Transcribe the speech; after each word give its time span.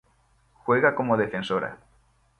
Juega 0.65 0.95
como 0.95 1.15
defensora. 1.15 1.77